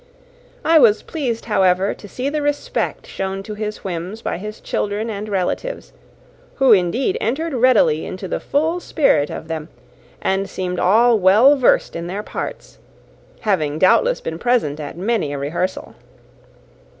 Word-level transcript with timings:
I 0.65 0.79
was 0.79 1.03
pleased, 1.03 1.45
however, 1.45 1.93
to 1.93 2.07
see 2.07 2.27
the 2.27 2.41
respect 2.41 3.05
shown 3.05 3.43
to 3.43 3.53
his 3.53 3.83
whims 3.83 4.23
by 4.23 4.39
his 4.39 4.59
children 4.59 5.11
and 5.11 5.29
relatives; 5.29 5.93
who, 6.55 6.73
indeed, 6.73 7.19
entered 7.21 7.53
readily 7.53 8.03
into 8.07 8.27
the 8.27 8.39
full 8.39 8.79
spirit 8.79 9.29
of 9.29 9.47
them, 9.47 9.69
and 10.19 10.49
seemed 10.49 10.79
all 10.79 11.19
well 11.19 11.55
versed 11.55 11.95
in 11.95 12.07
their 12.07 12.23
parts; 12.23 12.79
having 13.41 13.77
doubtless 13.77 14.21
been 14.21 14.39
present 14.39 14.79
at 14.79 14.97
many 14.97 15.33
a 15.33 15.37
rehearsal. 15.37 15.93